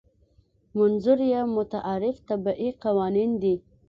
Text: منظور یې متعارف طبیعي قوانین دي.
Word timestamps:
منظور 0.77 1.19
یې 1.31 1.41
متعارف 1.55 2.17
طبیعي 2.29 2.69
قوانین 2.83 3.31
دي. 3.41 3.55